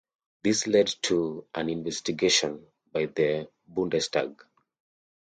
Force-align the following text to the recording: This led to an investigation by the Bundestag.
This 0.41 0.65
led 0.65 0.87
to 1.03 1.45
an 1.53 1.69
investigation 1.69 2.65
by 2.91 3.05
the 3.05 3.49
Bundestag. 3.71 4.35